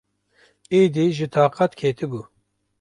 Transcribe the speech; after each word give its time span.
Êdî 0.79 1.05
ji 1.17 1.27
taqet 1.33 1.71
ketibû. 1.79 2.21